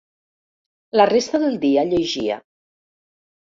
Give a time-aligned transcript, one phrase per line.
[1.01, 2.41] La resta del dia llegia.